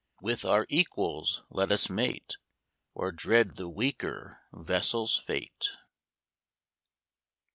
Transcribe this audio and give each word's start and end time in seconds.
With 0.19 0.45
our 0.45 0.65
equals 0.67 1.43
let 1.51 1.71
us 1.71 1.87
mate, 1.87 2.37
Or 2.95 3.11
dread 3.11 3.55
the 3.57 3.69
weaker 3.69 4.39
vessel's 4.51 5.19
fate. 5.19 5.67